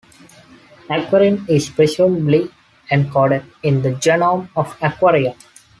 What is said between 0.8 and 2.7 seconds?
Aequorin is presumably